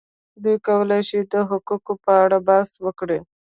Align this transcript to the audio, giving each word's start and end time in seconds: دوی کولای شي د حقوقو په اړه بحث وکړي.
دوی 0.43 0.57
کولای 0.67 1.01
شي 1.09 1.19
د 1.31 1.33
حقوقو 1.49 1.93
په 2.03 2.11
اړه 2.23 2.37
بحث 2.47 2.71
وکړي. 2.85 3.19